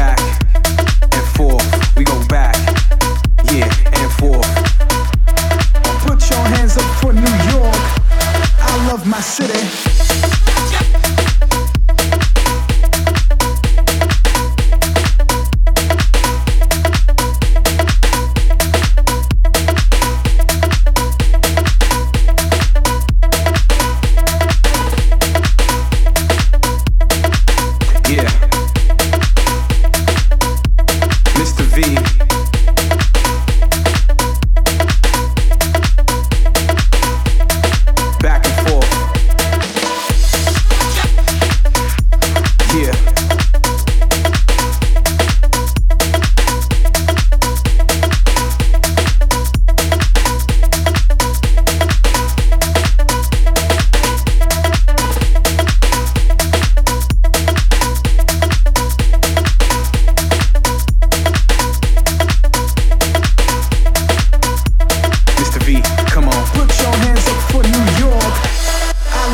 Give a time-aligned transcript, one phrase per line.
[0.00, 0.29] back.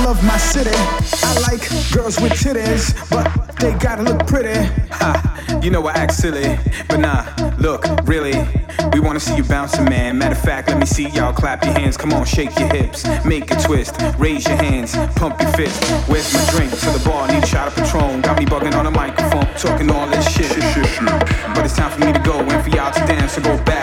[0.07, 0.71] Love my city.
[0.71, 1.63] I like
[1.93, 3.27] girls with titties, but
[3.59, 4.55] they gotta look pretty.
[4.93, 6.57] Ha, you know I act silly,
[6.89, 7.25] but nah,
[7.59, 8.35] look, really.
[8.93, 10.17] We wanna see you bouncing, man.
[10.17, 11.97] Matter of fact, let me see y'all clap your hands.
[11.97, 15.83] Come on, shake your hips, make a twist, raise your hands, pump your fist.
[16.09, 16.71] Where's my drink?
[16.71, 18.21] To the bar, need a shot of Patron.
[18.21, 20.55] Got me bugging on the microphone, talking all this shit.
[21.53, 23.33] But it's time for me to go and for y'all to dance.
[23.33, 23.76] So go back